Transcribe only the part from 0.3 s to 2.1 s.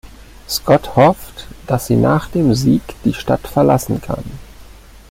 Scott hofft, dass sie